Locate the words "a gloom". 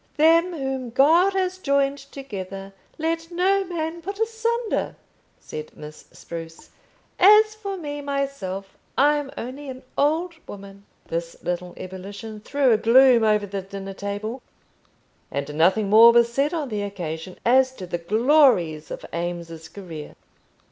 12.71-13.23